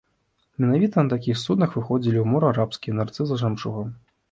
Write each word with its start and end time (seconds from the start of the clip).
Менавіта 0.63 1.03
на 1.05 1.11
такіх 1.13 1.41
суднах 1.43 1.77
выходзілі 1.77 2.17
ў 2.21 2.25
мора 2.33 2.51
арабскія 2.55 2.99
нырцы 3.03 3.21
за 3.31 3.41
жэмчугам. 3.45 3.97